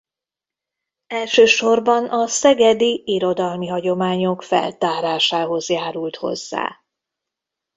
[1.07, 6.81] Elsősorban a szegedi irodalmi hagyományok feltárásához járult hozzá.